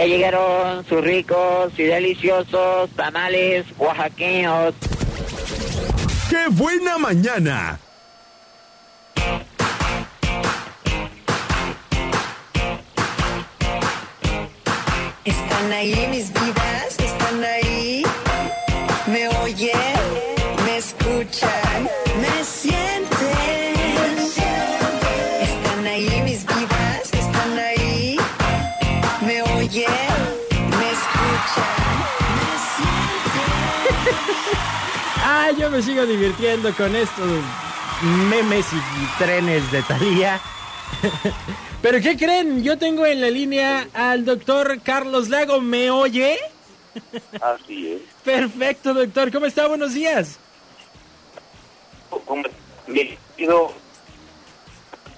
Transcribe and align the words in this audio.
Ya 0.00 0.06
llegaron 0.06 0.82
sus 0.86 1.02
ricos 1.02 1.74
y 1.76 1.82
deliciosos 1.82 2.88
tamales 2.96 3.66
oaxaqueños. 3.76 4.72
¡Qué 6.30 6.48
buena 6.52 6.96
mañana! 6.96 7.78
Están 15.26 15.70
ahí 15.70 16.06
mis 16.10 16.32
vidas, 16.32 16.98
están 16.98 17.44
ahí. 17.44 18.02
Me 19.06 19.28
oyen, 19.28 19.74
me 20.64 20.78
escuchan, 20.78 21.90
me 22.22 22.42
sienten. 22.42 23.76
Están 25.42 25.86
ahí 25.86 26.22
mis 26.24 26.46
vidas, 26.46 27.10
Ah, 35.22 35.50
yo 35.56 35.70
me 35.70 35.82
sigo 35.82 36.06
divirtiendo 36.06 36.72
con 36.74 36.96
estos 36.96 37.28
memes 38.30 38.64
y 38.72 39.18
trenes 39.22 39.70
de 39.70 39.82
Talía. 39.82 40.40
Pero 41.82 42.00
¿qué 42.00 42.16
creen? 42.16 42.62
Yo 42.64 42.78
tengo 42.78 43.04
en 43.04 43.20
la 43.20 43.28
línea 43.30 43.86
al 43.92 44.24
doctor 44.24 44.80
Carlos 44.82 45.28
Lago. 45.28 45.60
¿Me 45.60 45.90
oye? 45.90 46.38
Así 47.40 47.92
es. 47.92 48.00
Perfecto, 48.24 48.94
doctor. 48.94 49.30
¿Cómo 49.30 49.44
está? 49.46 49.66
Buenos 49.68 49.92
días. 49.94 50.38
Como- 52.08 52.44
Bien, 52.86 53.16
sido- 53.36 53.72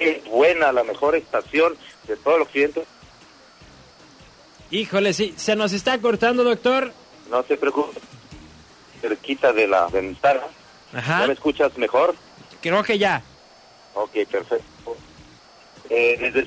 es 0.00 0.24
buena, 0.26 0.72
la 0.72 0.82
mejor 0.84 1.14
estación 1.14 1.74
de 2.08 2.16
todo 2.16 2.36
el 2.36 2.42
occidente. 2.42 2.84
Híjole, 4.72 5.12
sí, 5.12 5.32
se 5.36 5.54
nos 5.54 5.72
está 5.72 5.98
cortando, 5.98 6.42
doctor. 6.44 6.92
No 7.30 7.42
se 7.44 7.56
preocupe. 7.56 8.00
Cerquita 9.02 9.52
de 9.52 9.66
la 9.66 9.88
ventana. 9.88 10.40
¿Ya 10.92 10.98
Ajá. 10.98 11.26
me 11.26 11.32
escuchas 11.32 11.76
mejor? 11.76 12.14
Creo 12.62 12.82
que 12.84 12.96
ya. 12.96 13.22
Ok, 13.94 14.12
perfecto. 14.30 14.96
Eh, 15.90 16.46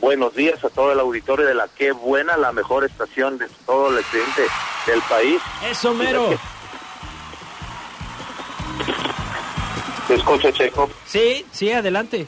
buenos 0.00 0.36
días 0.36 0.62
a 0.62 0.68
todo 0.68 0.92
el 0.92 1.00
auditorio 1.00 1.46
de 1.46 1.54
la 1.54 1.66
Qué 1.66 1.92
Buena, 1.92 2.36
la 2.36 2.52
mejor 2.52 2.84
estación 2.84 3.38
de 3.38 3.48
todo 3.66 3.88
el 3.88 3.98
occidente 3.98 4.42
del 4.86 5.00
país. 5.08 5.40
Eso 5.68 5.94
mero. 5.94 6.38
¿Te 10.06 10.52
Checo? 10.52 10.90
Sí, 11.06 11.46
sí, 11.50 11.72
adelante. 11.72 12.26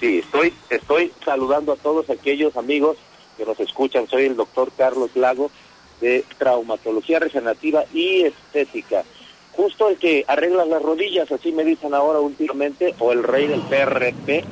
Sí, 0.00 0.18
estoy, 0.18 0.52
estoy 0.68 1.12
saludando 1.24 1.72
a 1.72 1.76
todos 1.76 2.10
aquellos 2.10 2.56
amigos 2.56 2.96
que 3.36 3.46
nos 3.46 3.58
escuchan. 3.60 4.08
Soy 4.08 4.24
el 4.26 4.36
doctor 4.36 4.72
Carlos 4.76 5.10
Lago 5.14 5.50
de 6.00 6.24
Traumatología 6.38 7.18
Regenerativa 7.18 7.84
y 7.92 8.22
Estética. 8.22 9.04
Justo 9.52 9.88
el 9.88 9.98
que 9.98 10.24
arregla 10.28 10.64
las 10.64 10.82
rodillas, 10.82 11.30
así 11.32 11.50
me 11.50 11.64
dicen 11.64 11.92
ahora 11.92 12.20
últimamente, 12.20 12.94
o 12.98 13.12
el 13.12 13.24
rey 13.24 13.48
del 13.48 13.60
PRP. 13.62 14.44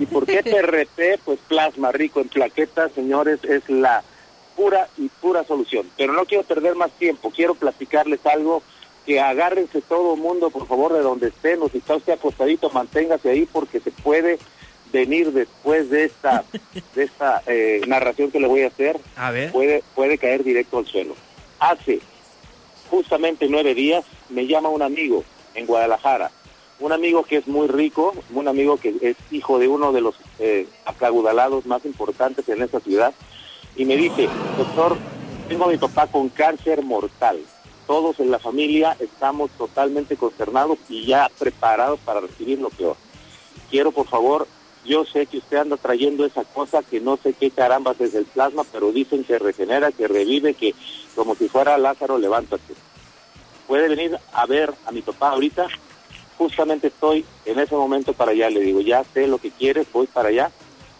¿Y 0.00 0.06
por 0.06 0.26
qué 0.26 0.42
PRP? 0.44 1.20
Pues 1.24 1.38
plasma 1.46 1.92
rico 1.92 2.20
en 2.20 2.28
plaquetas, 2.28 2.92
señores, 2.92 3.40
es 3.44 3.68
la 3.68 4.02
pura 4.56 4.88
y 4.96 5.08
pura 5.08 5.44
solución. 5.44 5.86
Pero 5.96 6.12
no 6.12 6.24
quiero 6.24 6.44
perder 6.44 6.74
más 6.76 6.90
tiempo, 6.92 7.30
quiero 7.30 7.54
platicarles 7.54 8.24
algo 8.24 8.62
que 9.04 9.20
agárrense 9.20 9.82
todo 9.82 10.14
el 10.14 10.20
mundo, 10.20 10.50
por 10.50 10.66
favor, 10.66 10.94
de 10.94 11.00
donde 11.00 11.28
estén, 11.28 11.60
o 11.60 11.68
si 11.68 11.78
está 11.78 11.96
usted 11.96 12.14
acostadito, 12.14 12.70
manténgase 12.70 13.28
ahí 13.28 13.46
porque 13.50 13.80
se 13.80 13.90
puede 13.90 14.38
venir 14.94 15.32
después 15.32 15.90
de 15.90 16.04
esta 16.04 16.44
de 16.94 17.02
esta 17.02 17.42
eh, 17.46 17.80
narración 17.88 18.30
que 18.30 18.38
le 18.38 18.46
voy 18.46 18.62
a 18.62 18.68
hacer, 18.68 18.96
A 19.16 19.32
ver. 19.32 19.50
puede, 19.50 19.82
puede 19.94 20.18
caer 20.18 20.44
directo 20.44 20.78
al 20.78 20.86
suelo. 20.86 21.16
Hace 21.58 21.98
justamente 22.90 23.48
nueve 23.50 23.74
días 23.74 24.04
me 24.30 24.46
llama 24.46 24.68
un 24.68 24.82
amigo 24.82 25.24
en 25.54 25.66
Guadalajara, 25.66 26.30
un 26.78 26.92
amigo 26.92 27.24
que 27.24 27.36
es 27.38 27.48
muy 27.48 27.66
rico, 27.66 28.14
un 28.32 28.46
amigo 28.46 28.76
que 28.76 28.94
es 29.02 29.16
hijo 29.32 29.58
de 29.58 29.66
uno 29.66 29.92
de 29.92 30.00
los 30.00 30.14
eh, 30.38 30.66
acaudalados 30.84 31.66
más 31.66 31.84
importantes 31.84 32.48
en 32.48 32.62
esta 32.62 32.78
ciudad, 32.80 33.12
y 33.76 33.84
me 33.84 33.96
dice, 33.96 34.28
doctor, 34.56 34.96
tengo 35.48 35.64
a 35.64 35.68
mi 35.68 35.76
papá 35.76 36.06
con 36.06 36.28
cáncer 36.28 36.82
mortal. 36.82 37.40
Todos 37.88 38.20
en 38.20 38.30
la 38.30 38.38
familia 38.38 38.96
estamos 39.00 39.50
totalmente 39.58 40.16
consternados 40.16 40.78
y 40.88 41.04
ya 41.06 41.28
preparados 41.38 41.98
para 42.04 42.20
recibir 42.20 42.58
lo 42.60 42.70
peor. 42.70 42.96
Quiero, 43.70 43.90
por 43.90 44.06
favor, 44.06 44.46
yo 44.84 45.04
sé 45.04 45.26
que 45.26 45.38
usted 45.38 45.56
anda 45.56 45.76
trayendo 45.76 46.26
esa 46.26 46.44
cosa 46.44 46.82
que 46.82 47.00
no 47.00 47.16
sé 47.16 47.32
qué 47.32 47.50
carambas 47.50 48.00
es 48.00 48.14
el 48.14 48.26
plasma, 48.26 48.64
pero 48.70 48.92
dicen 48.92 49.24
que 49.24 49.38
regenera, 49.38 49.92
que 49.92 50.06
revive, 50.06 50.54
que 50.54 50.74
como 51.14 51.34
si 51.34 51.48
fuera 51.48 51.78
Lázaro, 51.78 52.18
levántate. 52.18 52.74
¿Puede 53.66 53.88
venir 53.88 54.18
a 54.32 54.46
ver 54.46 54.74
a 54.84 54.92
mi 54.92 55.00
papá 55.00 55.30
ahorita? 55.30 55.68
Justamente 56.36 56.88
estoy 56.88 57.24
en 57.46 57.58
ese 57.58 57.74
momento 57.74 58.12
para 58.12 58.32
allá, 58.32 58.50
le 58.50 58.60
digo, 58.60 58.80
ya 58.80 59.04
sé 59.14 59.26
lo 59.26 59.38
que 59.38 59.50
quieres, 59.50 59.86
voy 59.90 60.06
para 60.06 60.28
allá. 60.28 60.50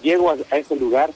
Llego 0.02 0.30
a, 0.30 0.36
a 0.50 0.56
ese 0.56 0.76
lugar, 0.76 1.10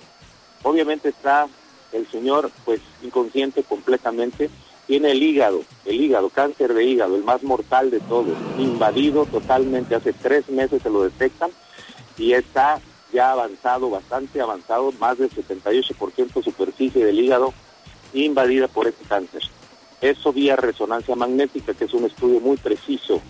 obviamente 0.62 1.08
está 1.08 1.48
el 1.92 2.06
señor 2.10 2.50
pues 2.66 2.80
inconsciente 3.02 3.62
completamente, 3.62 4.50
tiene 4.86 5.12
el 5.12 5.22
hígado, 5.22 5.62
el 5.86 6.00
hígado, 6.00 6.28
cáncer 6.28 6.74
de 6.74 6.84
hígado, 6.84 7.16
el 7.16 7.24
más 7.24 7.42
mortal 7.42 7.90
de 7.90 8.00
todos, 8.00 8.36
invadido 8.58 9.24
totalmente, 9.24 9.94
hace 9.94 10.12
tres 10.12 10.48
meses 10.50 10.82
se 10.82 10.90
lo 10.90 11.04
detectan 11.04 11.50
y 12.18 12.32
está 12.32 12.80
ya 13.12 13.32
avanzado, 13.32 13.90
bastante 13.90 14.40
avanzado, 14.40 14.92
más 14.98 15.16
del 15.18 15.30
78% 15.30 16.44
superficie 16.44 17.04
del 17.04 17.18
hígado 17.18 17.54
invadida 18.12 18.68
por 18.68 18.86
este 18.86 19.04
cáncer. 19.04 19.42
Eso 20.00 20.32
vía 20.32 20.56
resonancia 20.56 21.16
magnética, 21.16 21.74
que 21.74 21.84
es 21.84 21.94
un 21.94 22.04
estudio 22.04 22.40
muy 22.40 22.56
preciso, 22.56 23.20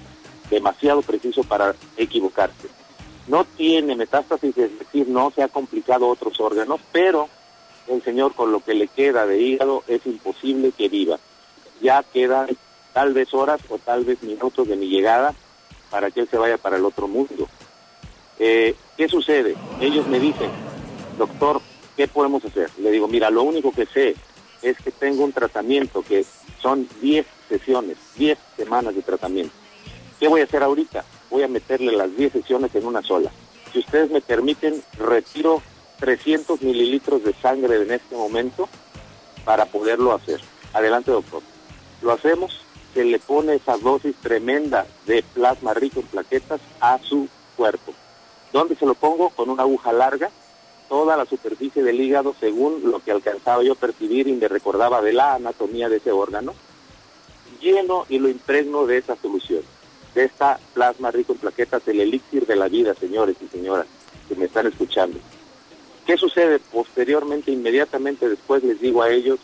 demasiado 0.50 1.03
preciso 1.03 1.43
para 1.44 1.75
equivocarse. 1.97 2.69
No 3.27 3.44
tiene 3.44 3.94
metástasis, 3.94 4.56
es 4.56 4.78
decir, 4.78 5.09
no 5.09 5.31
se 5.31 5.43
ha 5.43 5.48
complicado 5.48 6.09
otros 6.09 6.41
órganos, 6.41 6.81
pero 6.93 7.28
el 7.87 8.03
señor 8.03 8.34
con 8.34 8.53
lo 8.53 8.60
que 8.60 8.75
le 8.75 8.88
queda 8.88 9.27
de 9.27 9.41
hígado 9.41 9.82
es 9.87 10.04
imposible 10.06 10.72
que 10.72 10.88
viva. 10.88 11.19
Ya 11.81 12.03
quedan 12.03 12.48
tal 12.93 13.12
vez 13.12 13.32
horas 13.32 13.60
o 13.69 13.78
tal 13.78 14.04
vez 14.04 14.22
minutos 14.22 14.66
de 14.69 14.77
mi 14.77 14.88
llegada 14.88 15.34
para 15.91 16.10
que 16.10 16.21
él 16.21 16.28
se 16.28 16.37
vaya 16.37 16.59
para 16.59 16.77
el 16.77 16.84
otro 16.84 17.09
mundo. 17.09 17.48
Eh, 18.38 18.75
¿Qué 18.97 19.09
sucede? 19.09 19.56
Ellos 19.81 20.06
me 20.06 20.21
dicen, 20.21 20.50
doctor, 21.19 21.60
¿qué 21.97 22.06
podemos 22.09 22.44
hacer? 22.44 22.71
Le 22.78 22.91
digo, 22.91 23.09
mira, 23.09 23.31
lo 23.31 23.43
único 23.43 23.72
que 23.72 23.87
sé 23.87 24.15
es 24.62 24.76
que 24.78 24.91
tengo 24.91 25.25
un 25.25 25.32
tratamiento 25.32 26.03
que 26.03 26.25
son 26.60 26.88
10 27.00 27.27
sesiones, 27.48 27.97
10 28.16 28.38
semanas 28.56 28.94
de 28.94 29.03
tratamiento. 29.03 29.54
¿Qué 30.19 30.28
voy 30.28 30.41
a 30.41 30.44
hacer 30.44 30.62
ahorita? 30.62 31.04
Voy 31.31 31.43
a 31.43 31.48
meterle 31.48 31.93
las 31.93 32.15
10 32.16 32.32
sesiones 32.32 32.75
en 32.75 32.87
una 32.87 33.03
sola. 33.03 33.31
Si 33.72 33.81
ustedes 33.81 34.10
me 34.10 34.21
permiten, 34.21 34.82
retiro 34.98 35.62
300 36.00 36.62
mililitros 36.62 37.22
de 37.25 37.34
sangre 37.34 37.82
en 37.82 37.93
este 37.93 38.16
momento 38.16 38.69
para 39.44 39.66
poderlo 39.66 40.12
hacer. 40.12 40.41
Adelante, 40.72 41.10
doctor. 41.10 41.43
Lo 42.03 42.12
hacemos, 42.12 42.60
se 42.94 43.04
le 43.04 43.19
pone 43.19 43.54
esa 43.54 43.77
dosis 43.77 44.15
tremenda 44.16 44.87
de 45.06 45.22
plasma 45.22 45.75
rico 45.75 46.00
en 46.00 46.06
plaquetas 46.06 46.60
a 46.81 46.98
su 46.98 47.28
cuerpo. 47.56 47.93
¿Dónde 48.53 48.76
se 48.76 48.86
lo 48.86 48.94
pongo? 48.94 49.31
Con 49.31 49.50
una 49.50 49.62
aguja 49.62 49.92
larga, 49.92 50.31
toda 50.88 51.16
la 51.16 51.26
superficie 51.26 51.82
del 51.82 52.00
hígado 52.00 52.34
según 52.41 52.91
lo 52.91 53.00
que 53.00 53.12
alcanzaba 53.12 53.62
yo 53.62 53.72
a 53.72 53.76
percibir 53.76 54.28
y 54.28 54.32
me 54.32 54.48
recordaba 54.48 55.03
de 55.03 55.12
la 55.12 55.34
anatomía 55.34 55.88
de 55.88 55.98
ese 55.98 56.12
órgano, 56.12 56.54
lleno 57.60 58.06
y 58.09 58.19
lo 58.19 58.28
impregno 58.28 58.86
de 58.86 58.98
esa 58.98 59.16
solución, 59.16 59.62
de 60.14 60.25
esta 60.25 60.59
plasma 60.75 61.10
rico 61.10 61.32
en 61.32 61.38
plaquetas, 61.38 61.86
el 61.88 62.00
elixir 62.00 62.47
de 62.47 62.56
la 62.56 62.69
vida, 62.69 62.94
señores 62.94 63.36
y 63.41 63.48
señoras 63.48 63.86
que 64.28 64.34
me 64.34 64.47
están 64.47 64.66
escuchando. 64.66 65.19
¿Qué 66.06 66.16
sucede? 66.16 66.59
Posteriormente, 66.59 67.50
inmediatamente 67.50 68.28
después 68.28 68.65
les 68.65 68.80
digo 68.80 69.03
a 69.03 69.10
ellos, 69.10 69.38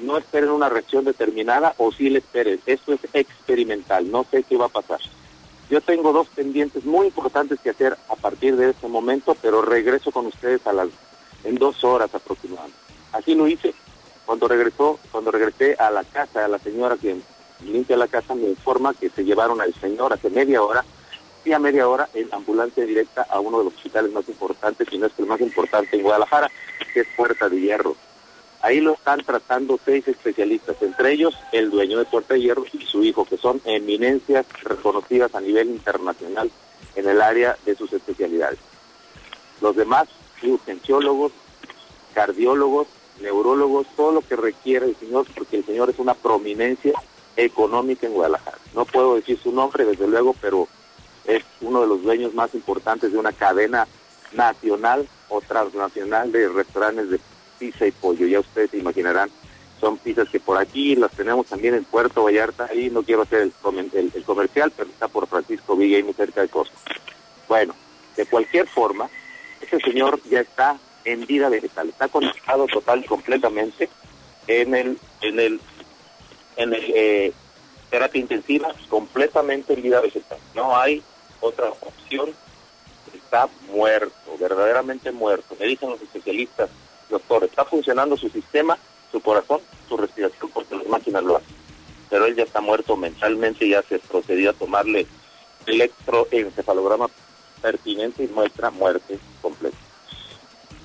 no 0.00 0.16
esperen 0.16 0.50
una 0.50 0.70
reacción 0.70 1.04
determinada 1.04 1.74
o 1.76 1.92
sí 1.92 2.08
le 2.08 2.20
esperen. 2.20 2.58
Esto 2.64 2.94
es 2.94 3.00
experimental, 3.12 4.10
no 4.10 4.24
sé 4.30 4.42
qué 4.44 4.56
va 4.56 4.66
a 4.66 4.70
pasar. 4.70 5.00
Yo 5.70 5.80
tengo 5.80 6.12
dos 6.12 6.26
pendientes 6.28 6.84
muy 6.84 7.06
importantes 7.06 7.60
que 7.60 7.70
hacer 7.70 7.96
a 8.08 8.16
partir 8.16 8.56
de 8.56 8.70
este 8.70 8.88
momento, 8.88 9.36
pero 9.40 9.62
regreso 9.62 10.10
con 10.10 10.26
ustedes 10.26 10.66
a 10.66 10.72
las 10.72 10.88
en 11.44 11.54
dos 11.54 11.84
horas 11.84 12.12
aproximadamente. 12.12 12.76
Así 13.12 13.36
lo 13.36 13.46
hice. 13.46 13.72
Cuando 14.26 14.48
regresó, 14.48 14.98
cuando 15.12 15.30
regresé 15.30 15.76
a 15.78 15.90
la 15.92 16.02
casa, 16.02 16.44
a 16.44 16.48
la 16.48 16.58
señora 16.58 16.96
que 16.96 17.16
limpia 17.64 17.96
la 17.96 18.08
casa 18.08 18.34
me 18.34 18.48
informa 18.48 18.94
que 18.94 19.10
se 19.10 19.24
llevaron 19.24 19.60
al 19.60 19.72
señor 19.74 20.12
hace 20.12 20.28
media 20.28 20.60
hora 20.60 20.84
y 21.44 21.52
a 21.52 21.58
media 21.60 21.88
hora 21.88 22.08
en 22.14 22.28
ambulancia 22.32 22.84
directa 22.84 23.26
a 23.30 23.38
uno 23.38 23.58
de 23.58 23.64
los 23.64 23.74
hospitales 23.74 24.12
más 24.12 24.28
importantes, 24.28 24.88
si 24.90 24.98
no 24.98 25.06
es 25.06 25.12
que 25.12 25.22
el 25.22 25.28
más 25.28 25.40
importante 25.40 25.96
en 25.96 26.02
Guadalajara, 26.02 26.50
que 26.92 27.00
es 27.00 27.06
Puerta 27.16 27.48
de 27.48 27.60
Hierro. 27.60 27.96
Ahí 28.62 28.80
lo 28.80 28.92
están 28.92 29.20
tratando 29.24 29.80
seis 29.84 30.06
especialistas, 30.06 30.76
entre 30.82 31.12
ellos 31.12 31.34
el 31.50 31.70
dueño 31.70 31.98
de 31.98 32.04
Puerta 32.04 32.34
de 32.34 32.42
Hierro 32.42 32.64
y 32.72 32.84
su 32.84 33.02
hijo, 33.02 33.24
que 33.24 33.38
son 33.38 33.60
eminencias 33.64 34.44
reconocidas 34.62 35.34
a 35.34 35.40
nivel 35.40 35.70
internacional 35.70 36.50
en 36.94 37.08
el 37.08 37.22
área 37.22 37.56
de 37.64 37.74
sus 37.74 37.90
especialidades. 37.92 38.58
Los 39.62 39.76
demás, 39.76 40.08
urgenciólogos, 40.42 41.32
cardiólogos, 42.12 42.86
neurólogos, 43.22 43.86
todo 43.96 44.12
lo 44.12 44.20
que 44.20 44.36
requiere 44.36 44.86
el 44.86 44.96
señor, 44.96 45.26
porque 45.34 45.56
el 45.56 45.64
señor 45.64 45.88
es 45.88 45.98
una 45.98 46.14
prominencia 46.14 46.92
económica 47.36 48.06
en 48.06 48.12
Guadalajara. 48.12 48.58
No 48.74 48.84
puedo 48.84 49.16
decir 49.16 49.38
su 49.42 49.52
nombre, 49.52 49.86
desde 49.86 50.06
luego, 50.06 50.34
pero 50.40 50.68
es 51.24 51.42
uno 51.62 51.80
de 51.80 51.86
los 51.86 52.02
dueños 52.02 52.34
más 52.34 52.54
importantes 52.54 53.12
de 53.12 53.18
una 53.18 53.32
cadena 53.32 53.86
nacional 54.32 55.08
o 55.28 55.40
transnacional 55.40 56.30
de 56.30 56.48
restaurantes 56.48 57.10
de 57.10 57.20
pizza 57.60 57.86
y 57.86 57.92
pollo. 57.92 58.26
Ya 58.26 58.40
ustedes 58.40 58.70
se 58.70 58.78
imaginarán, 58.78 59.30
son 59.80 59.98
pizzas 59.98 60.28
que 60.28 60.40
por 60.40 60.56
aquí 60.58 60.96
las 60.96 61.12
tenemos 61.12 61.46
también 61.46 61.74
en 61.74 61.84
Puerto 61.84 62.24
Vallarta. 62.24 62.66
Ahí 62.70 62.90
no 62.90 63.02
quiero 63.04 63.22
hacer 63.22 63.42
el, 63.42 63.52
el- 63.92 64.12
el 64.14 64.24
comercial, 64.24 64.72
pero 64.76 64.90
está 64.90 65.06
por 65.06 65.28
Francisco 65.28 65.76
Villa 65.76 65.98
y 65.98 66.02
muy 66.02 66.14
cerca 66.14 66.40
de 66.40 66.48
Costco. 66.48 66.76
Bueno, 67.48 67.74
de 68.16 68.26
cualquier 68.26 68.66
forma, 68.66 69.08
este 69.60 69.78
señor 69.80 70.20
ya 70.28 70.40
está 70.40 70.76
en 71.04 71.26
vida 71.26 71.48
vegetal, 71.48 71.88
está 71.90 72.08
conectado 72.08 72.66
total 72.66 73.00
y 73.04 73.06
completamente 73.06 73.88
en 74.46 74.74
el, 74.74 74.98
en 75.20 75.38
el, 75.40 75.60
en 76.56 76.74
el 76.74 76.84
eh, 76.94 77.32
terapia 77.90 78.20
intensiva, 78.20 78.74
completamente 78.88 79.74
en 79.74 79.82
vida 79.82 80.00
vegetal. 80.00 80.38
No 80.54 80.76
hay 80.76 81.02
otra 81.40 81.68
opción. 81.70 82.30
Está 83.14 83.48
muerto, 83.72 84.12
verdaderamente 84.38 85.10
muerto. 85.12 85.56
Me 85.58 85.66
dicen 85.66 85.88
los 85.90 86.00
especialistas, 86.02 86.68
doctor, 87.10 87.44
está 87.44 87.64
funcionando 87.64 88.16
su 88.16 88.28
sistema, 88.28 88.78
su 89.10 89.20
corazón, 89.20 89.60
su 89.88 89.96
respiración, 89.96 90.50
porque 90.52 90.76
las 90.76 90.86
máquinas 90.86 91.22
lo 91.22 91.36
hacen. 91.36 91.56
Pero 92.08 92.26
él 92.26 92.34
ya 92.34 92.44
está 92.44 92.60
muerto 92.60 92.96
mentalmente, 92.96 93.68
ya 93.68 93.82
se 93.82 93.98
procedió 93.98 94.50
a 94.50 94.54
tomarle 94.54 95.06
electroencefalograma 95.66 97.08
pertinente 97.60 98.24
y 98.24 98.28
muestra 98.28 98.70
muerte 98.70 99.18
completa. 99.42 99.76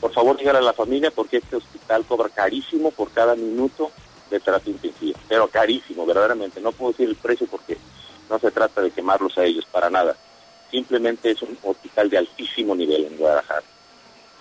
Por 0.01 0.13
favor, 0.13 0.37
dígale 0.37 0.59
a 0.59 0.61
la 0.61 0.73
familia 0.73 1.09
porque 1.11 1.37
este 1.37 1.55
hospital 1.55 2.05
cobra 2.05 2.29
carísimo 2.29 2.91
por 2.91 3.11
cada 3.11 3.35
minuto 3.35 3.91
de 4.29 4.39
terapia 4.39 4.71
intensiva, 4.71 5.19
pero 5.27 5.47
carísimo, 5.47 6.05
verdaderamente. 6.05 6.59
No 6.59 6.71
puedo 6.71 6.91
decir 6.91 7.09
el 7.09 7.15
precio 7.15 7.47
porque 7.47 7.77
no 8.29 8.37
se 8.39 8.51
trata 8.51 8.81
de 8.81 8.91
quemarlos 8.91 9.37
a 9.37 9.45
ellos, 9.45 9.65
para 9.65 9.89
nada. 9.89 10.15
Simplemente 10.69 11.31
es 11.31 11.41
un 11.41 11.57
hospital 11.63 12.09
de 12.09 12.17
altísimo 12.17 12.75
nivel 12.75 13.05
en 13.05 13.17
Guadalajara. 13.17 13.63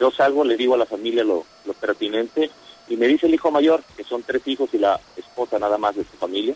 Yo 0.00 0.10
salgo, 0.10 0.44
le 0.44 0.56
digo 0.56 0.74
a 0.74 0.78
la 0.78 0.86
familia 0.86 1.24
lo, 1.24 1.44
lo 1.64 1.72
pertinente 1.74 2.50
y 2.88 2.96
me 2.96 3.06
dice 3.06 3.26
el 3.26 3.34
hijo 3.34 3.50
mayor, 3.50 3.82
que 3.96 4.04
son 4.04 4.22
tres 4.22 4.42
hijos 4.46 4.70
y 4.72 4.78
la 4.78 5.00
esposa 5.16 5.58
nada 5.58 5.78
más 5.78 5.94
de 5.96 6.04
su 6.04 6.16
familia, 6.18 6.54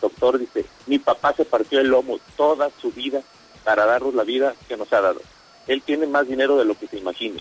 doctor 0.00 0.38
dice, 0.38 0.64
mi 0.86 0.98
papá 0.98 1.32
se 1.34 1.44
partió 1.44 1.80
el 1.80 1.88
lomo 1.88 2.18
toda 2.36 2.70
su 2.80 2.90
vida 2.92 3.22
para 3.64 3.86
darnos 3.86 4.14
la 4.14 4.24
vida 4.24 4.54
que 4.68 4.76
nos 4.76 4.92
ha 4.92 5.00
dado. 5.00 5.20
Él 5.66 5.82
tiene 5.82 6.06
más 6.06 6.28
dinero 6.28 6.56
de 6.56 6.66
lo 6.66 6.78
que 6.78 6.86
se 6.86 6.98
imagine. 6.98 7.40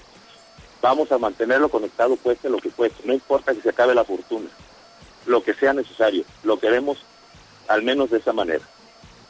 Vamos 0.81 1.11
a 1.11 1.17
mantenerlo 1.17 1.69
conectado, 1.69 2.15
cueste 2.15 2.49
lo 2.49 2.57
que 2.57 2.69
cueste. 2.69 3.03
No 3.05 3.13
importa 3.13 3.53
que 3.53 3.61
se 3.61 3.69
acabe 3.69 3.93
la 3.93 4.05
fortuna. 4.05 4.49
Lo 5.25 5.43
que 5.43 5.53
sea 5.53 5.73
necesario. 5.73 6.23
Lo 6.43 6.57
queremos 6.59 6.97
al 7.67 7.83
menos 7.83 8.09
de 8.11 8.17
esa 8.19 8.31
manera. 8.33 8.63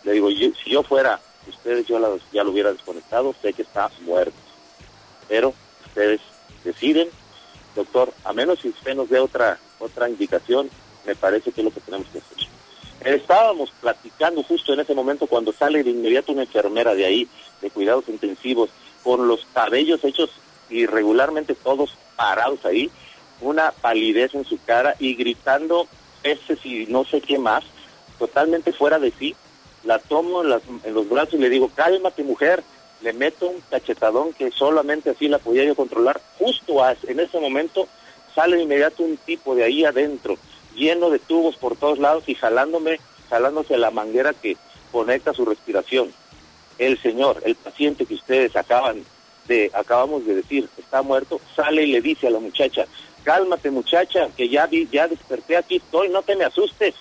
Le 0.03 0.13
digo, 0.13 0.29
yo- 0.29 0.49
si 0.63 0.71
yo 0.71 0.83
fuera 0.83 1.19
ustedes, 1.47 1.87
yo 1.87 1.99
ya 2.31 2.43
lo 2.43 2.51
hubiera 2.51 2.71
desconectado. 2.71 3.33
Sé 3.41 3.53
que 3.53 3.63
está 3.63 3.89
muerto. 4.01 4.33
Pero 5.27 5.53
ustedes 5.93 6.21
deciden. 6.63 7.07
Doctor, 7.75 8.13
a 8.23 8.33
menos 8.33 8.59
si 8.59 8.69
usted 8.69 8.95
nos 8.95 9.09
dé 9.09 9.19
otra, 9.19 9.59
otra 9.79 10.09
indicación, 10.09 10.69
me 11.05 11.15
parece 11.15 11.51
que 11.51 11.61
es 11.61 11.65
lo 11.65 11.71
que 11.73 11.79
tenemos 11.81 12.07
que 12.07 12.19
hacer. 12.19 12.47
Estábamos 13.15 13.71
platicando 13.81 14.43
justo 14.43 14.73
en 14.73 14.79
ese 14.79 14.93
momento 14.95 15.27
cuando 15.27 15.51
sale 15.51 15.83
de 15.83 15.89
inmediato 15.91 16.31
una 16.31 16.43
enfermera 16.43 16.93
de 16.95 17.05
ahí, 17.05 17.27
de 17.61 17.69
cuidados 17.69 18.05
intensivos, 18.07 18.69
con 19.03 19.27
los 19.27 19.45
cabellos 19.53 20.03
hechos 20.03 20.29
irregularmente 20.69 21.53
todos 21.55 21.95
parados 22.15 22.63
ahí, 22.65 22.89
una 23.41 23.71
palidez 23.71 24.33
en 24.35 24.45
su 24.45 24.57
cara 24.63 24.95
y 24.99 25.15
gritando 25.15 25.87
peces 26.21 26.65
y 26.65 26.85
no 26.87 27.03
sé 27.03 27.19
qué 27.21 27.37
más, 27.37 27.63
totalmente 28.17 28.71
fuera 28.71 28.99
de 28.99 29.11
sí. 29.11 29.35
La 29.83 29.99
tomo 29.99 30.43
en, 30.43 30.49
las- 30.49 30.61
en 30.85 30.93
los 30.93 31.09
brazos 31.09 31.33
y 31.33 31.37
le 31.39 31.49
digo, 31.49 31.69
cálmate 31.75 32.23
mujer, 32.23 32.63
le 33.03 33.13
meto 33.13 33.49
un 33.49 33.61
cachetadón 33.69 34.33
que 34.33 34.49
solamente 34.51 35.09
así 35.09 35.27
la 35.27 35.37
podía 35.37 35.65
yo 35.65 35.75
controlar. 35.75 36.21
Justo 36.39 36.83
a- 36.83 36.95
en 37.03 37.19
ese 37.19 37.39
momento 37.39 37.87
sale 38.33 38.55
de 38.55 38.63
inmediato 38.63 39.03
un 39.03 39.17
tipo 39.17 39.55
de 39.55 39.65
ahí 39.65 39.83
adentro, 39.83 40.37
lleno 40.75 41.09
de 41.09 41.19
tubos 41.19 41.55
por 41.57 41.75
todos 41.75 41.99
lados 41.99 42.23
y 42.27 42.35
jalándome, 42.35 42.99
jalándose 43.29 43.77
la 43.77 43.91
manguera 43.91 44.33
que 44.33 44.55
conecta 44.91 45.33
su 45.33 45.43
respiración. 45.45 46.11
El 46.77 46.97
señor, 47.01 47.41
el 47.45 47.55
paciente 47.55 48.05
que 48.05 48.15
ustedes 48.15 48.55
acaban 48.55 49.03
de, 49.47 49.69
acabamos 49.73 50.25
de 50.25 50.35
decir, 50.35 50.69
está 50.77 51.01
muerto, 51.01 51.41
sale 51.55 51.83
y 51.83 51.91
le 51.91 52.01
dice 52.01 52.27
a 52.27 52.31
la 52.31 52.39
muchacha, 52.39 52.85
cálmate 53.23 53.69
muchacha, 53.69 54.29
que 54.35 54.47
ya 54.49 54.65
vi, 54.65 54.87
ya 54.91 55.07
desperté 55.07 55.57
aquí 55.57 55.75
estoy, 55.75 56.09
no 56.09 56.21
te 56.23 56.35
me 56.35 56.45
asustes. 56.45 56.95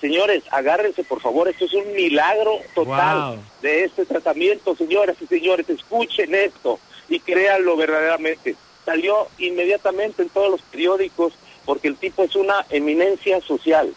Señores, 0.00 0.44
agárrense 0.50 1.02
por 1.02 1.20
favor, 1.20 1.48
esto 1.48 1.64
es 1.64 1.72
un 1.74 1.92
milagro 1.92 2.58
total 2.74 3.34
Wow. 3.36 3.44
de 3.62 3.84
este 3.84 4.06
tratamiento, 4.06 4.76
señoras 4.76 5.16
y 5.20 5.26
señores, 5.26 5.68
escuchen 5.68 6.34
esto 6.34 6.78
y 7.08 7.18
créanlo 7.18 7.76
verdaderamente. 7.76 8.54
Salió 8.84 9.26
inmediatamente 9.38 10.22
en 10.22 10.28
todos 10.28 10.50
los 10.50 10.62
periódicos 10.62 11.32
porque 11.64 11.88
el 11.88 11.96
tipo 11.96 12.22
es 12.22 12.36
una 12.36 12.64
eminencia 12.70 13.40
social. 13.40 13.92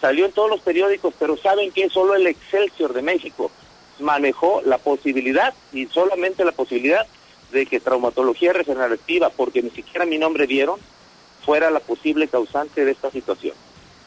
Salió 0.00 0.24
en 0.24 0.32
todos 0.32 0.48
los 0.48 0.60
periódicos, 0.62 1.12
pero 1.18 1.36
saben 1.36 1.70
que 1.70 1.90
solo 1.90 2.14
el 2.14 2.26
Excelsior 2.26 2.94
de 2.94 3.02
México 3.02 3.50
manejó 3.98 4.62
la 4.64 4.78
posibilidad 4.78 5.52
y 5.72 5.86
solamente 5.86 6.44
la 6.46 6.52
posibilidad 6.52 7.06
de 7.52 7.66
que 7.66 7.78
traumatología 7.80 8.54
regenerativa, 8.54 9.28
porque 9.28 9.62
ni 9.62 9.70
siquiera 9.70 10.06
mi 10.06 10.16
nombre 10.16 10.46
dieron, 10.46 10.80
fuera 11.44 11.70
la 11.70 11.80
posible 11.80 12.26
causante 12.28 12.84
de 12.84 12.92
esta 12.92 13.10
situación. 13.10 13.54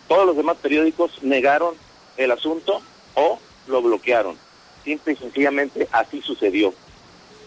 Todos 0.07 0.25
los 0.25 0.37
demás 0.37 0.57
periódicos 0.61 1.21
negaron 1.23 1.75
el 2.17 2.31
asunto 2.31 2.81
o 3.15 3.39
lo 3.67 3.81
bloquearon. 3.81 4.37
Simple 4.83 5.13
y 5.13 5.15
sencillamente 5.15 5.87
así 5.91 6.21
sucedió. 6.21 6.73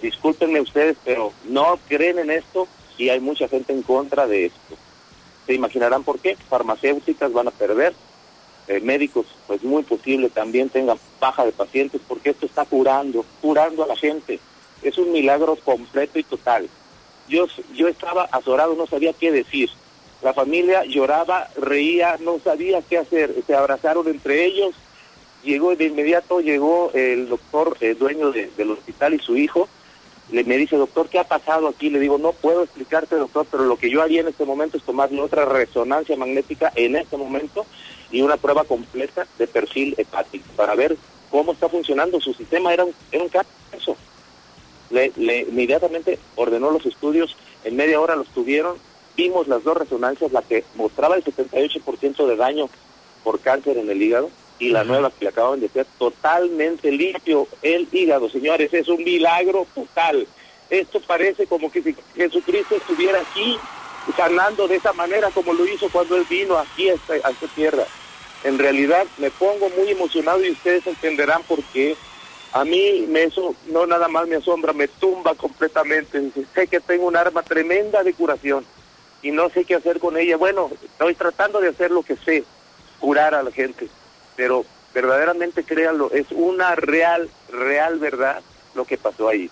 Discúlpenme 0.02 0.60
ustedes, 0.60 0.96
pero 1.04 1.32
no 1.44 1.78
creen 1.88 2.18
en 2.18 2.30
esto 2.30 2.66
y 2.98 3.08
hay 3.08 3.20
mucha 3.20 3.48
gente 3.48 3.72
en 3.72 3.82
contra 3.82 4.26
de 4.26 4.46
esto. 4.46 4.76
Se 5.46 5.54
imaginarán 5.54 6.02
por 6.02 6.18
qué. 6.18 6.36
Farmacéuticas 6.48 7.32
van 7.32 7.48
a 7.48 7.52
perder, 7.52 7.94
eh, 8.68 8.80
médicos, 8.80 9.26
pues 9.46 9.62
muy 9.62 9.84
posible 9.84 10.28
también 10.28 10.68
tengan 10.68 10.98
baja 11.20 11.44
de 11.44 11.52
pacientes 11.52 12.00
porque 12.06 12.30
esto 12.30 12.46
está 12.46 12.64
curando, 12.64 13.24
curando 13.40 13.84
a 13.84 13.86
la 13.86 13.96
gente. 13.96 14.40
Es 14.82 14.98
un 14.98 15.12
milagro 15.12 15.56
completo 15.56 16.18
y 16.18 16.24
total. 16.24 16.68
Yo, 17.28 17.46
yo 17.74 17.88
estaba 17.88 18.24
azorado, 18.24 18.74
no 18.74 18.86
sabía 18.86 19.12
qué 19.12 19.30
decir. 19.30 19.70
La 20.22 20.32
familia 20.32 20.84
lloraba, 20.84 21.48
reía, 21.56 22.16
no 22.20 22.38
sabía 22.42 22.82
qué 22.82 22.98
hacer. 22.98 23.34
Se 23.46 23.54
abrazaron 23.54 24.08
entre 24.08 24.44
ellos. 24.44 24.74
Llegó 25.44 25.74
de 25.76 25.84
inmediato, 25.84 26.40
llegó 26.40 26.90
el 26.94 27.28
doctor, 27.28 27.76
eh, 27.80 27.94
dueño 27.94 28.32
de- 28.32 28.50
del 28.56 28.70
hospital 28.72 29.14
y 29.14 29.18
su 29.18 29.36
hijo. 29.36 29.68
Le, 30.32 30.42
me 30.42 30.56
dice, 30.56 30.76
doctor, 30.76 31.08
¿qué 31.08 31.20
ha 31.20 31.24
pasado 31.28 31.68
aquí? 31.68 31.88
Le 31.90 32.00
digo, 32.00 32.18
no 32.18 32.32
puedo 32.32 32.64
explicarte, 32.64 33.14
doctor, 33.14 33.46
pero 33.48 33.64
lo 33.64 33.76
que 33.76 33.90
yo 33.90 34.02
haría 34.02 34.22
en 34.22 34.28
este 34.28 34.44
momento 34.44 34.76
es 34.76 34.82
tomarle 34.82 35.20
otra 35.20 35.44
resonancia 35.44 36.16
magnética 36.16 36.72
en 36.74 36.96
este 36.96 37.16
momento 37.16 37.64
y 38.10 38.22
una 38.22 38.36
prueba 38.36 38.64
completa 38.64 39.28
de 39.38 39.46
perfil 39.46 39.94
hepático 39.98 40.46
para 40.56 40.74
ver 40.74 40.96
cómo 41.30 41.52
está 41.52 41.68
funcionando 41.68 42.20
su 42.20 42.34
sistema. 42.34 42.72
Era 42.72 42.84
un, 42.84 42.94
era 43.12 43.22
un 43.22 43.28
caso. 43.28 43.96
Le 44.90 45.12
inmediatamente 45.48 46.18
ordenó 46.36 46.70
los 46.72 46.86
estudios, 46.86 47.36
en 47.64 47.76
media 47.76 48.00
hora 48.00 48.16
los 48.16 48.28
tuvieron, 48.28 48.76
vimos 49.16 49.48
las 49.48 49.64
dos 49.64 49.76
resonancias, 49.76 50.30
la 50.30 50.42
que 50.42 50.64
mostraba 50.74 51.16
el 51.16 51.24
78% 51.24 52.26
de 52.26 52.36
daño 52.36 52.68
por 53.24 53.40
cáncer 53.40 53.78
en 53.78 53.90
el 53.90 54.00
hígado 54.00 54.30
y 54.58 54.70
la 54.70 54.84
nueva 54.84 55.10
que 55.10 55.24
le 55.24 55.30
acaban 55.30 55.60
de 55.60 55.66
hacer 55.66 55.86
totalmente 55.98 56.90
limpio 56.90 57.48
el 57.62 57.88
hígado, 57.90 58.28
señores, 58.28 58.72
es 58.72 58.88
un 58.88 59.02
milagro 59.02 59.66
total. 59.74 60.26
Esto 60.70 61.00
parece 61.00 61.46
como 61.46 61.70
que 61.70 61.82
si 61.82 61.96
Jesucristo 62.14 62.76
estuviera 62.76 63.20
aquí 63.20 63.58
sanando 64.16 64.68
de 64.68 64.76
esa 64.76 64.92
manera 64.92 65.30
como 65.30 65.52
lo 65.52 65.66
hizo 65.66 65.88
cuando 65.90 66.16
él 66.16 66.24
vino 66.28 66.56
aquí 66.56 66.88
a 66.88 66.94
esta, 66.94 67.14
a 67.14 67.30
esta 67.30 67.46
tierra. 67.54 67.84
En 68.44 68.58
realidad 68.58 69.06
me 69.18 69.30
pongo 69.30 69.68
muy 69.70 69.90
emocionado 69.90 70.44
y 70.44 70.50
ustedes 70.50 70.86
entenderán 70.86 71.42
por 71.42 71.62
qué. 71.64 71.96
A 72.52 72.64
mí 72.64 73.06
me 73.08 73.24
eso 73.24 73.54
no 73.66 73.86
nada 73.86 74.08
más 74.08 74.26
me 74.28 74.36
asombra, 74.36 74.72
me 74.72 74.88
tumba 74.88 75.34
completamente. 75.34 76.30
Sé 76.54 76.66
que 76.68 76.80
tengo 76.80 77.06
un 77.06 77.16
arma 77.16 77.42
tremenda 77.42 78.02
de 78.02 78.14
curación 78.14 78.64
y 79.26 79.32
no 79.32 79.48
sé 79.50 79.64
qué 79.64 79.74
hacer 79.74 79.98
con 79.98 80.16
ella. 80.16 80.36
Bueno, 80.36 80.70
estoy 80.84 81.14
tratando 81.14 81.60
de 81.60 81.68
hacer 81.68 81.90
lo 81.90 82.02
que 82.02 82.16
sé, 82.16 82.44
curar 83.00 83.34
a 83.34 83.42
la 83.42 83.50
gente, 83.50 83.88
pero 84.36 84.64
verdaderamente 84.94 85.64
créanlo, 85.64 86.12
es 86.12 86.26
una 86.30 86.76
real, 86.76 87.28
real 87.50 87.98
verdad 87.98 88.40
lo 88.74 88.84
que 88.84 88.96
pasó 88.96 89.28
ahí. 89.28 89.50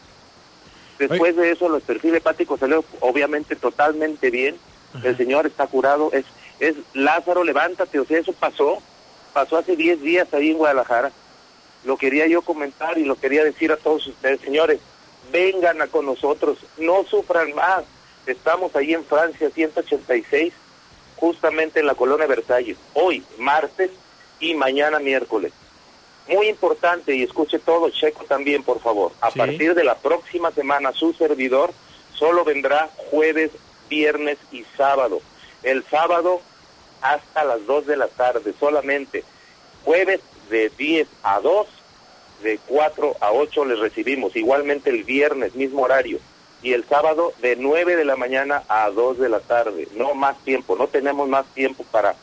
Después 0.99 1.35
de 1.35 1.51
eso, 1.51 1.69
los 1.69 1.83
perfiles 1.83 2.19
hepáticos 2.19 2.61
salió 2.61 2.85
obviamente 3.01 3.57
totalmente 3.57 4.31
bien. 4.31 4.57
El 5.03 5.17
señor 5.17 5.45
está 5.45 5.67
curado. 5.67 6.11
Es, 6.13 6.25
es 6.61 6.77
Lázaro, 6.93 7.43
levántate. 7.43 7.99
O 7.99 8.05
sea, 8.05 8.21
eso 8.21 8.33
pasó. 8.33 8.81
Pasó 9.33 9.57
hace 9.57 9.75
10 9.75 10.03
días 10.03 10.33
ahí 10.33 10.53
en 10.53 10.59
Guadalajara. 10.59 11.11
Lo 11.85 11.97
quería 11.97 12.29
yo 12.29 12.43
comentar 12.43 12.97
y 12.97 13.05
lo 13.05 13.17
quería 13.17 13.43
decir 13.43 13.73
a 13.73 13.77
todos 13.77 14.07
ustedes, 14.07 14.41
señores. 14.41 14.79
Vengan 15.33 15.83
a 15.83 15.89
con 15.89 16.07
nosotros. 16.07 16.59
No 16.79 17.03
sufran 17.03 17.53
más. 17.57 17.83
Estamos 18.27 18.75
ahí 18.75 18.95
en 18.95 19.05
Francia 19.05 19.51
186, 19.51 20.53
justamente 21.17 21.81
en 21.81 21.87
la 21.87 21.95
colonia 21.95 22.27
Versalles, 22.27 22.77
hoy 22.95 23.23
martes 23.39 23.91
y 24.41 24.55
mañana 24.55 24.99
miércoles. 24.99 25.53
Muy 26.29 26.49
importante, 26.49 27.15
y 27.15 27.23
escuche 27.23 27.59
todo, 27.59 27.91
Checo 27.91 28.25
también, 28.25 28.63
por 28.63 28.81
favor. 28.81 29.13
A 29.21 29.31
Sí. 29.31 29.39
partir 29.39 29.75
de 29.75 29.85
la 29.85 29.97
próxima 29.97 30.51
semana, 30.53 30.93
su 30.93 31.13
servidor 31.13 31.73
solo 32.15 32.45
vendrá 32.45 32.89
jueves, 33.11 33.51
viernes 33.91 34.39
y 34.51 34.65
sábado. 34.77 35.21
El 35.63 35.85
sábado 35.85 36.41
hasta 37.03 37.45
las 37.45 37.67
2 37.67 37.87
de 37.87 37.99
la 37.99 38.09
tarde 38.09 38.55
solamente. 38.59 39.23
Jueves 39.85 40.21
de 40.49 40.71
10 40.71 41.07
a 41.23 41.41
2, 41.41 41.67
de 42.43 42.59
4 42.67 43.17
a 43.21 43.33
8 43.33 43.67
les 43.67 43.79
recibimos. 43.79 44.35
Igualmente 44.35 44.89
el 44.89 45.05
viernes, 45.05 45.55
mismo 45.55 45.83
horario. 45.83 46.19
Y 46.65 46.73
el 46.73 46.85
sábado 46.89 47.35
de 47.43 47.57
9 47.57 47.95
de 47.95 48.07
la 48.07 48.17
mañana 48.17 48.63
a 48.69 48.89
2 48.89 49.19
de 49.19 49.29
la 49.29 49.41
tarde. 49.41 49.87
No 49.97 50.15
más 50.15 50.43
tiempo, 50.45 50.77
no 50.77 50.89
tenemos 50.89 51.29
más 51.29 51.45
tiempo 51.55 51.85
para 51.91 52.17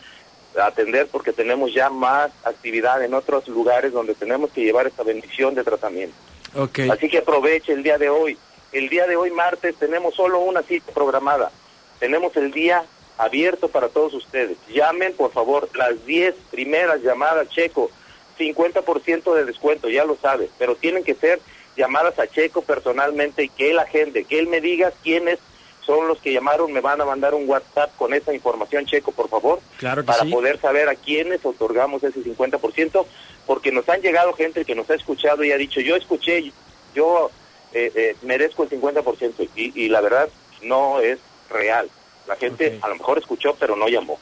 atender 0.60 1.08
porque 1.12 1.32
tenemos 1.32 1.74
ya 1.74 1.92
más 1.92 2.32
actividad 2.44 3.04
en 3.06 3.14
otros 3.14 3.48
lugares 3.48 3.94
donde 3.94 4.16
tenemos 4.16 4.50
que 4.50 4.64
llevar 4.64 4.88
esta 4.88 5.04
bendición 5.04 5.54
de 5.54 5.64
tratamiento. 5.64 6.16
Ok. 6.56 6.80
Así 6.92 7.08
que 7.08 7.20
aproveche 7.20 7.72
el 7.72 7.84
día 7.84 8.00
de 8.00 8.10
hoy. 8.10 8.36
El 8.72 8.90
día 8.90 9.06
de 9.06 9.16
hoy, 9.16 9.30
martes, 9.30 9.76
tenemos 9.76 10.16
solo 10.16 10.40
una 10.40 10.64
cita 10.64 10.92
programada. 10.92 11.52
Tenemos 12.00 12.36
el 12.36 12.52
día 12.52 12.84
abierto 13.20 13.68
para 13.68 13.90
todos 13.90 14.16
ustedes. 14.16 14.58
Llamen, 14.74 15.14
por 15.14 15.32
favor, 15.32 15.70
las 15.76 16.04
10 16.08 16.34
primeras 16.50 17.02
llamadas, 17.04 17.48
Checo. 17.50 17.92
50% 18.40 19.36
de 19.36 19.46
descuento, 19.46 19.88
ya 19.88 20.04
lo 20.04 20.16
sabe. 20.16 20.50
Pero 20.58 20.76
tienen 20.76 21.04
que 21.04 21.14
ser 21.14 21.40
llamadas 21.82 22.18
a 22.20 22.28
Checo 22.28 22.62
personalmente 22.62 23.44
y 23.44 23.50
que 23.50 23.72
él 23.72 23.80
agende, 23.80 24.24
que 24.26 24.38
él 24.38 24.48
me 24.48 24.62
diga 24.62 24.94
quiénes 25.04 25.40
son 25.84 26.08
los 26.08 26.20
que 26.20 26.32
llamaron. 26.32 26.72
Me 26.72 26.80
van 26.80 27.02
a 27.02 27.06
mandar 27.06 27.34
un 27.34 27.50
WhatsApp 27.50 27.96
con 27.98 28.14
esa 28.14 28.34
información, 28.34 28.86
Checo, 28.86 29.12
por 29.12 29.30
favor 29.30 29.60
Claro 29.78 30.06
para 30.06 30.24
sí. 30.24 30.30
poder 30.30 30.60
saber 30.60 30.88
a 30.90 30.96
quiénes 30.96 31.44
otorgamos 31.44 32.04
ese 32.04 32.20
50%, 32.24 33.06
porque 33.48 33.72
nos 33.72 33.90
han 33.90 34.02
llegado 34.02 34.34
gente 34.34 34.64
que 34.64 34.76
nos 34.76 34.90
ha 34.92 34.96
escuchado 34.96 35.44
y 35.44 35.52
ha 35.52 35.58
dicho, 35.58 35.82
yo 35.82 35.96
escuché, 35.96 36.52
yo 36.94 37.32
eh, 37.74 37.92
eh, 37.96 38.16
merezco 38.22 38.62
el 38.64 38.70
50%, 38.70 39.50
y, 39.56 39.84
y 39.84 39.90
la 39.90 40.02
verdad 40.02 40.30
no 40.62 41.00
es 41.00 41.18
real. 41.50 41.90
La 42.28 42.36
gente 42.36 42.78
a 42.82 42.88
lo 42.88 42.96
mejor 42.96 43.18
escuchó, 43.18 43.56
pero 43.60 43.76
no 43.76 43.88
llamó. 43.88 44.20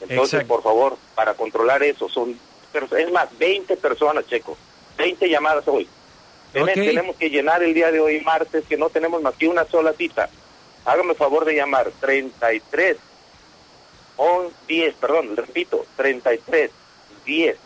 Entonces, 0.00 0.34
Exacto. 0.34 0.54
por 0.54 0.62
favor, 0.62 0.96
para 1.14 1.32
controlar 1.34 1.82
eso, 1.82 2.08
son, 2.10 2.38
pero 2.70 2.86
es 2.96 3.10
más, 3.10 3.36
20 3.38 3.76
personas, 3.78 4.26
Checo, 4.26 4.56
20 4.98 5.28
llamadas 5.28 5.66
hoy. 5.66 5.88
Tenemos 6.52 7.16
que 7.16 7.30
llenar 7.30 7.62
el 7.62 7.74
día 7.74 7.90
de 7.90 8.00
hoy, 8.00 8.20
martes, 8.20 8.64
que 8.68 8.76
no 8.76 8.90
tenemos 8.90 9.22
más 9.22 9.34
que 9.34 9.48
una 9.48 9.64
sola 9.64 9.92
cita. 9.92 10.28
Hágame 10.84 11.14
favor 11.14 11.44
de 11.44 11.54
llamar 11.54 11.90
33 12.00 12.96
on 14.16 14.48
10, 14.66 14.94
perdón, 14.94 15.36
repito, 15.36 15.84
33 15.96 16.70
10 17.24 17.56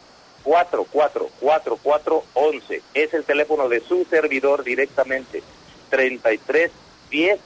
4 0.43 0.87
4 0.91 1.31
4 1.41 1.79
4 1.83 2.25
11. 2.35 2.83
Es 2.95 3.15
el 3.15 3.25
teléfono 3.25 3.69
de 3.69 3.81
su 3.81 4.05
servidor 4.05 4.65
directamente. 4.65 5.43
33 5.91 6.71
10 7.11 7.41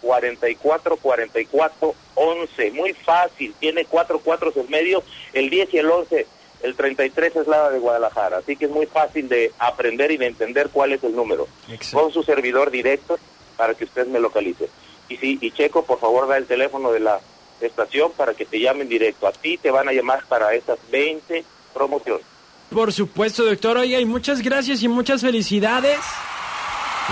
44 0.00 0.96
44 0.96 1.94
11. 2.14 2.70
Muy 2.72 2.92
fácil, 2.92 3.54
tiene 3.58 3.84
cuatro 3.84 4.20
cuatros 4.20 4.56
en 4.56 4.70
medio, 4.70 5.02
el 5.32 5.50
10 5.50 5.74
y 5.74 5.78
el 5.78 5.90
11. 5.90 6.26
El 6.66 6.74
33 6.74 7.36
es 7.36 7.46
la 7.46 7.70
de 7.70 7.78
Guadalajara, 7.78 8.38
así 8.38 8.56
que 8.56 8.64
es 8.64 8.70
muy 8.72 8.86
fácil 8.86 9.28
de 9.28 9.52
aprender 9.56 10.10
y 10.10 10.16
de 10.16 10.26
entender 10.26 10.68
cuál 10.72 10.90
es 10.90 11.04
el 11.04 11.14
número. 11.14 11.46
Con 11.92 12.12
su 12.12 12.24
servidor 12.24 12.72
directo 12.72 13.20
para 13.56 13.74
que 13.74 13.84
usted 13.84 14.04
me 14.08 14.18
localice. 14.18 14.68
Y 15.08 15.16
sí, 15.16 15.38
y 15.40 15.52
Checo, 15.52 15.84
por 15.84 16.00
favor, 16.00 16.26
da 16.26 16.36
el 16.36 16.46
teléfono 16.46 16.90
de 16.90 16.98
la 16.98 17.20
estación 17.60 18.10
para 18.16 18.34
que 18.34 18.46
te 18.46 18.58
llamen 18.58 18.88
directo. 18.88 19.28
A 19.28 19.32
ti 19.32 19.58
te 19.58 19.70
van 19.70 19.88
a 19.88 19.92
llamar 19.92 20.24
para 20.26 20.54
esas 20.54 20.76
20 20.90 21.44
promociones. 21.72 22.26
Por 22.68 22.92
supuesto, 22.92 23.44
doctor. 23.44 23.76
Oiga, 23.76 24.00
y 24.00 24.04
muchas 24.04 24.42
gracias 24.42 24.82
y 24.82 24.88
muchas 24.88 25.20
felicidades. 25.20 26.00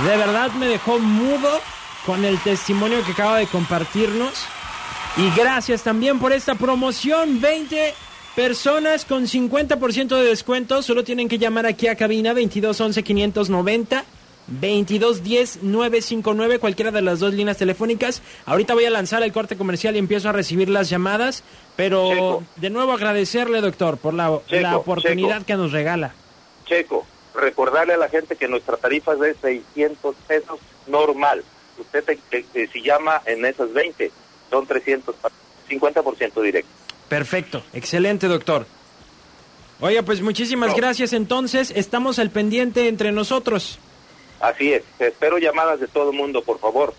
De 0.04 0.16
verdad 0.16 0.50
me 0.54 0.66
dejó 0.66 0.98
mudo 0.98 1.60
con 2.04 2.24
el 2.24 2.40
testimonio 2.40 3.04
que 3.04 3.12
acaba 3.12 3.38
de 3.38 3.46
compartirnos. 3.46 4.32
Y 5.16 5.30
gracias 5.36 5.84
también 5.84 6.18
por 6.18 6.32
esta 6.32 6.56
promoción. 6.56 7.40
20 7.40 7.94
personas 8.34 9.04
con 9.04 9.24
50% 9.26 10.08
de 10.16 10.24
descuento. 10.24 10.82
Solo 10.82 11.04
tienen 11.04 11.28
que 11.28 11.38
llamar 11.38 11.66
aquí 11.66 11.86
a 11.88 11.96
cabina 11.96 12.30
2211 12.34 13.02
590. 13.02 14.04
2210 14.46 15.62
959, 15.62 16.58
cualquiera 16.58 16.90
de 16.90 17.00
las 17.00 17.18
dos 17.20 17.32
líneas 17.32 17.56
telefónicas. 17.56 18.20
Ahorita 18.44 18.74
voy 18.74 18.84
a 18.84 18.90
lanzar 18.90 19.22
el 19.22 19.32
corte 19.32 19.56
comercial 19.56 19.96
y 19.96 19.98
empiezo 19.98 20.28
a 20.28 20.32
recibir 20.32 20.68
las 20.68 20.90
llamadas. 20.90 21.42
Pero 21.76 22.10
Checo. 22.10 22.42
de 22.56 22.68
nuevo 22.68 22.92
agradecerle, 22.92 23.62
doctor, 23.62 23.96
por 23.96 24.12
la, 24.12 24.38
Checo, 24.46 24.60
la 24.62 24.76
oportunidad 24.76 25.36
Checo. 25.38 25.46
que 25.46 25.54
nos 25.56 25.72
regala. 25.72 26.14
Checo, 26.66 27.06
recordarle 27.34 27.94
a 27.94 27.96
la 27.96 28.10
gente 28.10 28.36
que 28.36 28.46
nuestra 28.46 28.76
tarifa 28.76 29.14
es 29.14 29.20
de 29.20 29.34
600 29.34 30.14
pesos 30.28 30.60
normal. 30.88 31.42
Usted 31.78 32.04
te- 32.04 32.18
te- 32.28 32.42
te- 32.52 32.66
si 32.68 32.82
llama 32.82 33.22
en 33.24 33.46
esas 33.46 33.72
20, 33.72 34.10
son 34.50 34.66
300, 34.66 35.16
pa- 35.16 35.30
50% 35.70 36.42
directo. 36.42 36.70
Perfecto, 37.14 37.62
excelente, 37.72 38.26
doctor. 38.26 38.66
Oiga, 39.80 40.02
pues 40.02 40.20
muchísimas 40.20 40.70
No. 40.70 40.76
gracias. 40.76 41.12
Entonces, 41.12 41.70
estamos 41.76 42.18
al 42.18 42.30
pendiente 42.30 42.88
entre 42.88 43.12
nosotros. 43.12 43.78
Así 44.40 44.72
es, 44.72 44.82
espero 44.98 45.38
llamadas 45.38 45.78
de 45.78 45.86
todo 45.86 46.10
el 46.10 46.16
mundo, 46.16 46.42
por 46.42 46.58
favor. 46.58 46.92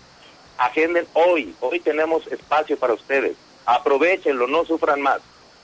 Agenden 0.56 1.06
hoy, 1.12 1.54
hoy 1.60 1.80
tenemos 1.80 2.26
espacio 2.28 2.78
para 2.78 2.94
ustedes. 2.94 3.36
Aprovechenlo, 3.66 4.46
no 4.46 4.64
sufran 4.64 5.02
más. 5.02 5.20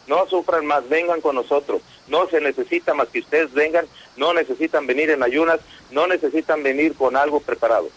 No 0.07 0.27
sufran 0.29 0.67
más, 0.67 0.87
vengan 0.87 1.23
con 1.23 1.35
nosotros. 1.37 1.81
No 2.07 2.27
se 2.29 2.39
necesita 2.43 2.93
más 2.93 3.09
que 3.09 3.21
ustedes 3.21 3.55
vengan, 3.55 3.87
no 4.19 4.35
necesitan 4.35 4.87
venir 4.87 5.09
en 5.09 5.23
ayunas, 5.23 5.61
no 5.91 6.07
necesitan 6.07 6.63
venir 6.63 6.93
con 6.95 7.17
algo 7.17 7.41
preparado. 7.41 7.89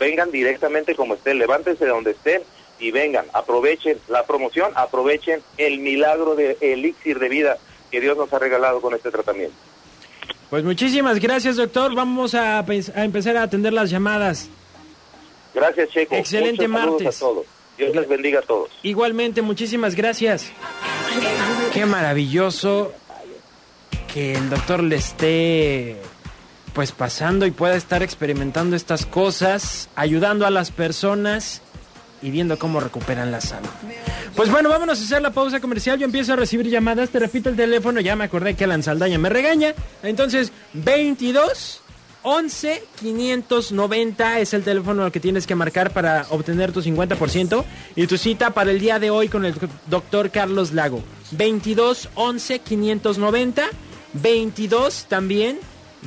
Vengan 0.00 0.32
directamente 0.32 0.96
como 0.96 1.14
estén, 1.14 1.38
levántense 1.38 1.84
de 1.84 1.90
donde 1.92 2.10
estén 2.10 2.42
y 2.82 2.90
vengan. 2.90 3.24
Aprovechen 3.32 3.98
la 4.08 4.26
promoción, 4.26 4.72
aprovechen 4.74 5.40
el 5.56 5.78
milagro 5.78 6.34
de 6.34 6.58
elixir 6.60 7.18
de 7.18 7.28
vida 7.28 7.58
que 7.90 8.00
Dios 8.00 8.16
nos 8.16 8.30
ha 8.32 8.38
regalado 8.38 8.80
con 8.80 8.92
este 8.92 9.10
tratamiento. 9.10 9.54
Pues 10.50 10.64
muchísimas 10.64 11.20
gracias, 11.20 11.56
doctor. 11.56 11.94
Vamos 11.94 12.34
a, 12.34 12.62
empezar 12.96 13.36
a 13.36 13.44
atender 13.44 13.72
las 13.72 13.88
llamadas. 13.88 14.50
Gracias, 15.54 15.90
Checo. 15.90 16.14
Excelente 16.16 16.66
Muchos 16.68 16.86
martes. 16.86 17.16
a 17.16 17.20
todos. 17.20 17.46
Dios 17.78 17.94
les 17.94 18.08
bendiga 18.08 18.40
a 18.40 18.42
todos. 18.42 18.70
Igualmente, 18.82 19.40
muchísimas 19.40 19.94
gracias. 19.94 20.50
Qué 21.72 21.86
maravilloso 21.86 22.92
que 24.12 24.34
el 24.34 24.50
doctor 24.50 24.82
le 24.82 24.96
esté 24.96 25.96
pues 26.74 26.92
pasando 26.92 27.46
y 27.46 27.50
pueda 27.50 27.76
estar 27.76 28.02
experimentando 28.02 28.76
estas 28.76 29.06
cosas, 29.06 29.88
ayudando 29.94 30.46
a 30.46 30.50
las 30.50 30.70
personas 30.70 31.62
y 32.22 32.30
viendo 32.30 32.58
cómo 32.58 32.80
recuperan 32.80 33.30
la 33.30 33.40
salud. 33.40 33.68
Pues 34.36 34.50
bueno, 34.50 34.68
vámonos 34.68 35.00
a 35.00 35.04
hacer 35.04 35.22
la 35.22 35.30
pausa 35.30 35.60
comercial. 35.60 35.98
Yo 35.98 36.06
empiezo 36.06 36.32
a 36.32 36.36
recibir 36.36 36.68
llamadas. 36.68 37.10
Te 37.10 37.18
repito 37.18 37.50
el 37.50 37.56
teléfono. 37.56 38.00
Ya 38.00 38.16
me 38.16 38.24
acordé 38.24 38.54
que 38.54 38.64
Alan 38.64 38.82
Saldaña 38.82 39.18
me 39.18 39.28
regaña. 39.28 39.74
Entonces, 40.02 40.52
22 40.72 41.82
11 42.22 42.84
590 43.00 44.38
es 44.38 44.54
el 44.54 44.62
teléfono 44.62 45.04
al 45.04 45.12
que 45.12 45.18
tienes 45.20 45.46
que 45.46 45.56
marcar 45.56 45.92
para 45.92 46.26
obtener 46.30 46.72
tu 46.72 46.80
50% 46.80 47.64
y 47.96 48.06
tu 48.06 48.16
cita 48.16 48.50
para 48.50 48.70
el 48.70 48.78
día 48.78 49.00
de 49.00 49.10
hoy 49.10 49.28
con 49.28 49.44
el 49.44 49.54
doctor 49.88 50.30
Carlos 50.30 50.72
Lago. 50.72 51.02
22 51.32 52.10
11 52.14 52.58
590 52.60 53.64
22 54.14 55.06
también 55.08 55.58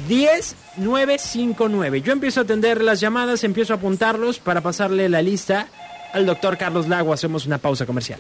10 0.08 0.56
959. 0.78 2.02
Yo 2.02 2.14
empiezo 2.14 2.40
a 2.40 2.44
atender 2.44 2.82
las 2.82 3.00
llamadas, 3.00 3.44
empiezo 3.44 3.74
a 3.74 3.78
apuntarlos 3.78 4.40
para 4.40 4.62
pasarle 4.62 5.10
la 5.10 5.22
lista 5.22 5.68
al 6.16 6.26
doctor 6.26 6.58
Carlos 6.58 6.88
Lago. 6.88 7.14
Hacemos 7.14 7.46
una 7.46 7.58
pausa 7.58 7.86
comercial. 7.86 8.20